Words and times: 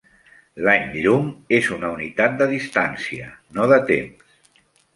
L'any 0.67 0.87
llum 1.03 1.27
és 1.59 1.69
una 1.75 1.91
unitat 1.97 2.41
de 2.41 2.49
distància, 2.55 3.31
no 3.61 3.71
de 3.75 3.81
temps. 3.95 4.37